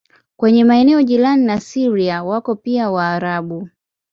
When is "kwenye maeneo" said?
0.37-1.01